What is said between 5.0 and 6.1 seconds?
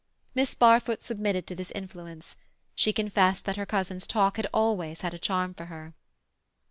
had a charm for her.